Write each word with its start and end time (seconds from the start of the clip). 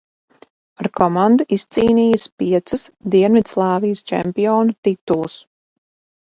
Ar 0.83 0.87
komandu 0.99 1.45
izcīnījis 1.57 2.25
piecus 2.43 2.87
Dienvidslāvijas 3.17 4.03
čempionu 4.13 4.75
titulus. 4.89 5.39